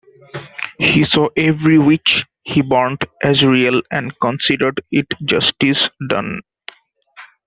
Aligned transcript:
He 0.79 1.03
saw 1.03 1.29
every 1.37 1.77
"witch" 1.77 2.25
he 2.41 2.63
burned 2.63 3.01
as 3.21 3.45
real, 3.45 3.83
and 3.91 4.19
considered 4.19 4.81
it 4.91 5.05
justice 5.23 5.91
done. 6.09 6.41